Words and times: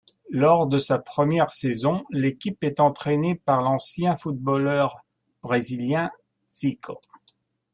Lors 0.31 0.65
de 0.65 0.79
sa 0.79 0.97
première 0.97 1.53
saison, 1.53 2.03
l'équipe 2.09 2.63
est 2.63 2.79
entraîné 2.79 3.35
par 3.35 3.61
l'ancien 3.61 4.17
footballeur 4.17 5.05
brésilien 5.43 6.09
Zico. 6.49 6.99